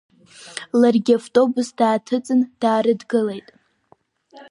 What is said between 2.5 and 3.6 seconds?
даарыдгылеит.